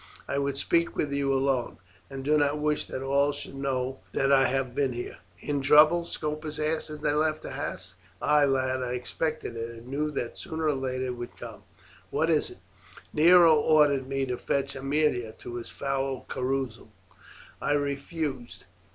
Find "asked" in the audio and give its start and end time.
6.57-6.89